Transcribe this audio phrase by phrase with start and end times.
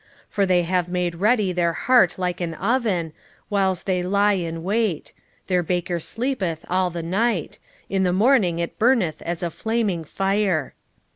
[0.29, 3.13] 7:6 For they have made ready their heart like an oven,
[3.49, 5.13] whiles they lie in wait:
[5.45, 10.73] their baker sleepeth all the night; in the morning it burneth as a flaming fire.